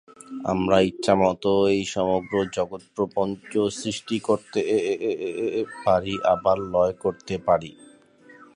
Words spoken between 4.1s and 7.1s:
করতে পারি, আবার লয়